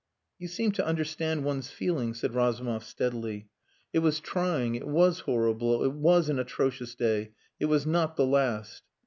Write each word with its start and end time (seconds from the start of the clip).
"You 0.39 0.47
seem 0.47 0.71
to 0.71 0.83
understand 0.83 1.43
one's 1.43 1.69
feelings," 1.69 2.21
said 2.21 2.33
Razumov 2.33 2.83
steadily. 2.83 3.49
"It 3.93 3.99
was 3.99 4.19
trying. 4.19 4.73
It 4.73 4.87
was 4.87 5.19
horrible; 5.27 5.83
it 5.83 5.93
was 5.93 6.27
an 6.27 6.39
atrocious 6.39 6.95
day. 6.95 7.33
It 7.59 7.65
was 7.65 7.85
not 7.85 8.15
the 8.15 8.25
last." 8.25 8.81